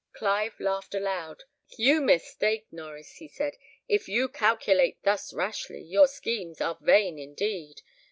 [0.13, 1.43] Clive laughed aloud.
[1.77, 3.53] "You mistake, you mistake, Norries," he said;
[3.87, 7.83] "if you calculate thus rashly, your schemes are vain indeed.